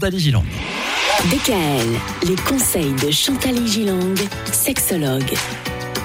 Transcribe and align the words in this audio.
Gilang. 0.00 0.44
DKL, 1.28 2.28
les 2.28 2.36
conseils 2.36 2.92
de 3.04 3.10
Chantal 3.10 3.66
Gilang, 3.66 4.14
sexologue. 4.52 5.34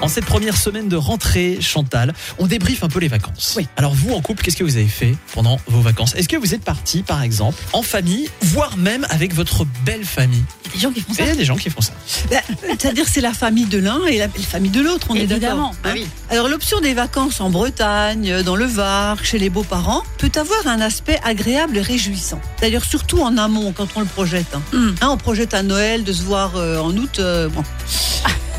En 0.00 0.08
cette 0.08 0.26
première 0.26 0.56
semaine 0.56 0.88
de 0.88 0.96
rentrée, 0.96 1.58
Chantal, 1.62 2.12
on 2.38 2.46
débriefe 2.46 2.84
un 2.84 2.88
peu 2.88 2.98
les 2.98 3.08
vacances. 3.08 3.54
Oui. 3.56 3.66
Alors 3.76 3.94
vous, 3.94 4.12
en 4.12 4.20
couple, 4.20 4.42
qu'est-ce 4.44 4.56
que 4.56 4.64
vous 4.64 4.76
avez 4.76 4.86
fait 4.88 5.14
pendant 5.32 5.58
vos 5.66 5.80
vacances? 5.80 6.14
Est-ce 6.14 6.28
que 6.28 6.36
vous 6.36 6.52
êtes 6.54 6.62
parti, 6.62 7.02
par 7.02 7.22
exemple, 7.22 7.62
en 7.72 7.80
famille, 7.82 8.28
voire 8.42 8.76
même 8.76 9.06
avec 9.08 9.34
votre 9.34 9.64
belle 9.86 10.04
famille? 10.04 10.44
Des 10.74 10.80
gens 10.80 10.90
qui 10.90 11.00
font 11.00 11.14
ça. 11.14 11.22
Il 11.22 11.28
y 11.28 11.30
a 11.30 11.34
des 11.36 11.44
gens 11.46 11.56
qui 11.56 11.70
font 11.70 11.80
ça. 11.80 11.92
Ben, 12.30 12.42
C'est-à-dire 12.78 13.06
c'est 13.08 13.22
la 13.22 13.32
famille 13.32 13.64
de 13.64 13.78
l'un 13.78 14.04
et 14.06 14.18
la, 14.18 14.26
la 14.26 14.42
famille 14.42 14.70
de 14.70 14.82
l'autre, 14.82 15.06
on 15.08 15.14
est 15.14 15.26
d'accord. 15.26 15.72
bah 15.82 15.90
hein. 15.90 15.94
oui. 15.94 16.06
Alors 16.28 16.48
l'option 16.48 16.80
des 16.80 16.92
vacances 16.92 17.40
en 17.40 17.48
Bretagne, 17.48 18.42
dans 18.42 18.56
le 18.56 18.66
Var, 18.66 19.24
chez 19.24 19.38
les 19.38 19.48
beaux-parents, 19.48 20.02
peut 20.18 20.32
avoir 20.34 20.66
un 20.66 20.80
aspect 20.82 21.18
agréable 21.24 21.78
et 21.78 21.82
réjouissant. 21.82 22.40
D'ailleurs 22.60 22.84
surtout 22.84 23.22
en 23.22 23.38
amont 23.38 23.72
quand 23.72 23.88
on 23.96 24.00
le 24.00 24.06
projette. 24.06 24.54
hein. 24.54 24.62
Mm. 24.72 24.88
Hein, 25.00 25.08
on 25.12 25.16
projette 25.16 25.54
à 25.54 25.62
Noël 25.62 26.04
de 26.04 26.12
se 26.12 26.22
voir 26.22 26.56
euh, 26.56 26.78
en 26.80 26.94
août. 26.96 27.20
euh, 27.20 27.48
bon. 27.48 27.62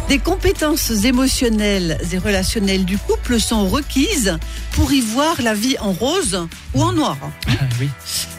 Des 0.07 0.19
compétences 0.19 0.91
émotionnelles 1.03 1.97
et 2.11 2.17
relationnelles 2.19 2.85
du 2.85 2.97
couple 2.97 3.39
sont 3.39 3.67
requises 3.67 4.37
pour 4.73 4.93
y 4.93 5.01
voir 5.01 5.41
la 5.41 5.55
vie 5.55 5.77
en 5.79 5.91
rose 5.93 6.47
ou 6.75 6.83
en 6.83 6.93
noir. 6.93 7.17
Ah, 7.47 7.63
oui. 7.79 7.89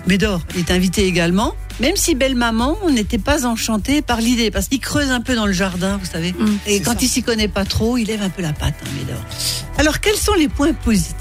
Médor 0.06 0.42
est 0.58 0.70
invité 0.70 1.06
également, 1.06 1.54
même 1.80 1.96
si 1.96 2.14
belle 2.14 2.34
maman 2.34 2.76
n'était 2.92 3.16
pas 3.18 3.46
enchantée 3.46 4.02
par 4.02 4.20
l'idée, 4.20 4.50
parce 4.50 4.68
qu'il 4.68 4.78
creuse 4.78 5.10
un 5.10 5.22
peu 5.22 5.34
dans 5.34 5.46
le 5.46 5.52
jardin, 5.54 5.96
vous 5.96 6.04
savez. 6.04 6.32
Mm, 6.38 6.56
Et 6.66 6.80
quand 6.82 6.92
ça. 6.92 6.98
il 7.00 7.08
s'y 7.08 7.22
connaît 7.22 7.48
pas 7.48 7.64
trop, 7.64 7.96
il 7.96 8.06
lève 8.08 8.20
un 8.22 8.28
peu 8.28 8.42
la 8.42 8.52
patte, 8.52 8.74
hein, 8.84 8.88
Médor. 8.98 9.18
Alors, 9.78 10.00
quels 10.00 10.16
sont 10.18 10.34
les 10.34 10.48
points 10.48 10.74
positifs? 10.74 11.14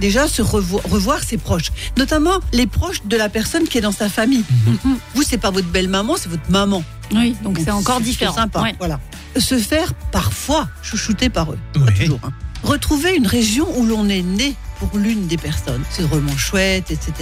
Déjà, 0.00 0.28
se 0.28 0.42
revo- 0.42 0.80
revoir 0.88 1.22
ses 1.24 1.38
proches, 1.38 1.72
notamment 1.98 2.38
les 2.52 2.68
proches 2.68 3.02
de 3.04 3.16
la 3.16 3.28
personne 3.28 3.64
qui 3.64 3.78
est 3.78 3.82
dans 3.82 3.90
sa 3.92 4.08
famille. 4.08 4.44
Mhm. 4.84 4.96
Vous, 5.16 5.22
c'est 5.24 5.38
pas 5.38 5.50
votre 5.50 5.68
belle 5.68 5.88
maman, 5.88 6.14
c'est 6.16 6.28
votre 6.30 6.48
maman. 6.50 6.84
Oui, 7.12 7.34
donc 7.42 7.58
c'est 7.62 7.72
encore 7.72 8.00
différent. 8.00 8.34
Sympa, 8.34 8.62
Ouais. 8.62 8.74
voilà. 8.78 9.00
Se 9.38 9.58
faire 9.58 9.94
parfois 10.12 10.68
chouchouter 10.82 11.28
par 11.28 11.52
eux. 11.52 11.58
Pas 11.74 11.92
toujours. 11.92 12.20
hein. 12.24 12.32
Retrouver 12.62 13.14
une 13.14 13.26
région 13.26 13.66
où 13.78 13.86
l'on 13.86 14.08
est 14.08 14.22
né 14.22 14.54
pour 14.78 14.90
l'une 14.98 15.26
des 15.26 15.36
personnes. 15.38 15.82
C'est 15.90 16.02
vraiment 16.02 16.36
chouette, 16.36 16.90
etc. 16.90 17.12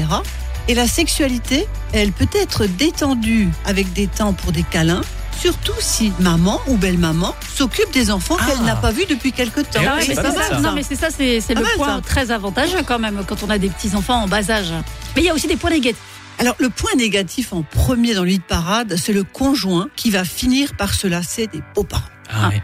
Et 0.66 0.74
la 0.74 0.88
sexualité, 0.88 1.66
elle 1.92 2.12
peut 2.12 2.28
être 2.34 2.66
détendue 2.66 3.48
avec 3.64 3.92
des 3.92 4.06
temps 4.06 4.32
pour 4.32 4.52
des 4.52 4.64
câlins, 4.64 5.00
surtout 5.40 5.72
si 5.78 6.12
maman 6.18 6.60
ou 6.66 6.76
belle-maman 6.76 7.34
s'occupe 7.54 7.92
des 7.92 8.10
enfants 8.10 8.36
Ah. 8.40 8.46
qu'elle 8.46 8.64
n'a 8.64 8.76
pas 8.76 8.90
vus 8.90 9.06
depuis 9.08 9.32
quelque 9.32 9.60
temps. 9.60 9.80
Eh 9.82 9.86
Ah 9.86 9.96
ouais, 9.96 10.04
mais 10.08 10.14
pas 10.14 10.22
c'est 10.30 10.36
mal, 10.36 10.44
ça. 10.48 10.54
ça. 10.56 10.60
Non, 10.60 10.72
mais 10.72 10.82
c'est 10.82 10.96
ça, 10.96 11.08
c'est 11.10 11.38
le 11.54 11.76
point 11.76 11.96
ça. 11.96 12.00
très 12.04 12.30
avantageux 12.32 12.82
quand 12.86 12.98
même 12.98 13.22
quand 13.26 13.42
on 13.44 13.50
a 13.50 13.58
des 13.58 13.68
petits 13.68 13.94
enfants 13.94 14.22
en 14.22 14.28
bas 14.28 14.50
âge. 14.50 14.72
Mais 15.14 15.22
il 15.22 15.24
y 15.26 15.30
a 15.30 15.34
aussi 15.34 15.46
des 15.46 15.56
points 15.56 15.70
négatifs. 15.70 16.02
Alors, 16.38 16.54
le 16.58 16.68
point 16.70 16.94
négatif 16.96 17.52
en 17.52 17.62
premier 17.62 18.14
dans 18.14 18.22
le 18.22 18.28
lit 18.30 18.38
de 18.38 18.42
parade, 18.44 18.96
c'est 18.96 19.12
le 19.12 19.24
conjoint 19.24 19.88
qui 19.96 20.10
va 20.10 20.24
finir 20.24 20.74
par 20.76 20.94
se 20.94 21.06
lasser 21.06 21.46
des 21.48 21.62
beaux-parents. 21.74 22.04
Ah, 22.30 22.42
Ah. 22.44 22.48
ouais. 22.50 22.62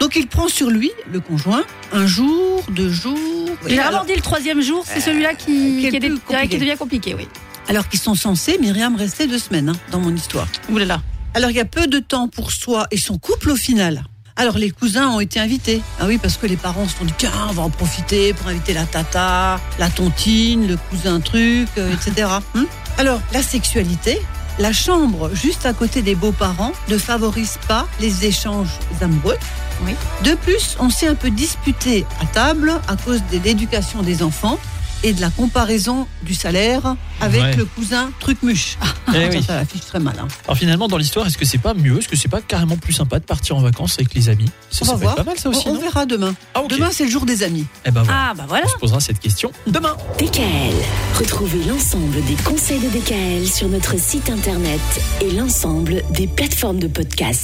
Donc, 0.00 0.16
il 0.16 0.26
prend 0.26 0.48
sur 0.48 0.68
lui, 0.70 0.90
le 1.12 1.20
conjoint, 1.20 1.64
un 1.92 2.06
jour, 2.06 2.64
deux 2.70 2.90
jours. 2.90 3.16
oui, 3.64 3.78
alors- 3.78 4.02
on 4.02 4.06
dit 4.06 4.14
le 4.14 4.20
troisième 4.20 4.60
jour, 4.60 4.84
c'est 4.86 5.00
celui-là 5.00 5.34
qui, 5.34 5.86
est 5.86 5.90
compliqué. 5.90 6.48
qui 6.48 6.58
devient 6.58 6.76
compliqué, 6.78 7.14
oui. 7.14 7.28
Alors 7.68 7.88
qu'ils 7.88 8.00
sont 8.00 8.14
censés, 8.14 8.58
Myriam, 8.60 8.94
rester 8.96 9.26
deux 9.26 9.38
semaines 9.38 9.70
hein, 9.70 9.76
dans 9.90 9.98
mon 10.00 10.14
histoire. 10.14 10.46
Ouh 10.70 10.76
là 10.78 10.84
là. 10.84 11.02
Alors 11.34 11.50
il 11.50 11.56
y 11.56 11.60
a 11.60 11.64
peu 11.64 11.86
de 11.86 11.98
temps 11.98 12.28
pour 12.28 12.52
soi 12.52 12.86
et 12.90 12.96
son 12.98 13.18
couple 13.18 13.50
au 13.50 13.56
final. 13.56 14.04
Alors 14.38 14.58
les 14.58 14.70
cousins 14.70 15.08
ont 15.08 15.20
été 15.20 15.40
invités. 15.40 15.80
Ah 15.98 16.04
oui, 16.06 16.18
parce 16.18 16.36
que 16.36 16.46
les 16.46 16.58
parents 16.58 16.86
se 16.86 16.98
sont 16.98 17.06
dit, 17.06 17.14
tiens, 17.16 17.32
on 17.48 17.52
va 17.52 17.62
en 17.62 17.70
profiter 17.70 18.34
pour 18.34 18.48
inviter 18.48 18.74
la 18.74 18.84
tata, 18.84 19.58
la 19.78 19.88
tontine, 19.88 20.68
le 20.68 20.76
cousin 20.76 21.20
truc, 21.20 21.68
euh, 21.78 21.94
etc. 21.94 22.28
Hum 22.54 22.66
Alors 22.98 23.20
la 23.32 23.42
sexualité, 23.42 24.20
la 24.58 24.72
chambre 24.72 25.30
juste 25.34 25.64
à 25.64 25.72
côté 25.72 26.02
des 26.02 26.14
beaux-parents 26.14 26.72
ne 26.88 26.98
favorise 26.98 27.58
pas 27.66 27.86
les 27.98 28.26
échanges 28.26 28.78
amoureux. 29.00 29.38
Oui. 29.84 29.94
De 30.22 30.34
plus, 30.34 30.76
on 30.80 30.90
s'est 30.90 31.06
un 31.06 31.14
peu 31.14 31.30
disputé 31.30 32.04
à 32.20 32.26
table 32.26 32.72
à 32.88 32.96
cause 32.96 33.22
de 33.32 33.38
l'éducation 33.38 34.02
des 34.02 34.22
enfants 34.22 34.58
et 35.02 35.12
de 35.12 35.20
la 35.20 35.30
comparaison 35.30 36.06
du 36.22 36.34
salaire 36.34 36.96
avec 37.20 37.40
Ouais. 37.42 37.56
le 37.56 37.64
cousin 37.64 38.10
truc-muche. 38.20 38.76
Eh 39.14 39.28
oui. 39.30 39.42
Ça 39.42 39.58
affiche 39.58 39.82
très 39.82 40.00
mal. 40.00 40.16
hein. 40.20 40.28
Alors 40.44 40.56
finalement, 40.56 40.88
dans 40.88 40.96
l'histoire, 40.98 41.26
est-ce 41.26 41.38
que 41.38 41.44
c'est 41.44 41.58
pas 41.58 41.74
mieux? 41.74 41.98
Est-ce 41.98 42.08
que 42.08 42.16
c'est 42.16 42.28
pas 42.28 42.40
carrément 42.40 42.76
plus 42.76 42.92
sympa 42.92 43.18
de 43.18 43.24
partir 43.24 43.56
en 43.56 43.60
vacances 43.60 43.94
avec 43.98 44.14
les 44.14 44.28
amis? 44.28 44.50
Ça, 44.70 44.80
On 44.82 44.84
ça 44.86 44.92
va 44.92 44.98
voir. 44.98 45.12
être 45.12 45.16
pas 45.18 45.30
mal 45.30 45.38
ça 45.38 45.48
aussi, 45.48 45.68
on, 45.68 45.78
verra 45.78 46.06
demain. 46.06 46.34
Ah. 46.54 46.62
Demain, 46.68 46.88
c'est 46.92 47.04
le 47.04 47.10
jour 47.10 47.24
des 47.26 47.42
amis. 47.42 47.66
Eh 47.84 47.90
ben 47.90 48.02
voilà. 48.02 48.26
Ah 48.30 48.34
bah 48.34 48.44
voilà. 48.48 48.64
On 48.66 48.70
se 48.70 48.76
posera 48.76 49.00
cette 49.00 49.20
question 49.20 49.50
demain. 49.66 49.96
DKL, 50.18 50.74
retrouvez 51.18 51.62
l'ensemble 51.64 52.24
des 52.24 52.34
conseils 52.44 52.80
de 52.80 52.88
DKL 52.88 53.46
sur 53.48 53.68
notre 53.68 53.98
site 53.98 54.28
internet 54.30 54.80
et 55.20 55.30
l'ensemble 55.30 56.02
des 56.10 56.26
plateformes 56.26 56.78
de 56.78 56.86
podcast. 56.88 57.34